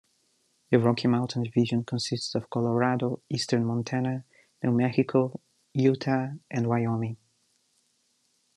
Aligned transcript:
The 0.71 0.79
Rocky 0.79 1.07
Mountain 1.07 1.43
Division 1.43 1.83
consists 1.83 2.33
of 2.33 2.49
Colorado, 2.49 3.21
Eastern 3.29 3.65
Montana, 3.65 4.25
New 4.63 4.71
Mexico, 4.71 5.39
Utah, 5.75 6.29
and 6.49 6.65
Wyoming. 6.65 7.17